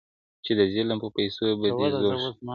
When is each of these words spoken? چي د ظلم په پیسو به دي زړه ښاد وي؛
چي 0.45 0.51
د 0.59 0.61
ظلم 0.73 0.97
په 1.03 1.09
پیسو 1.17 1.45
به 1.59 1.67
دي 1.77 1.87
زړه 2.01 2.13
ښاد 2.23 2.35
وي؛ 2.37 2.47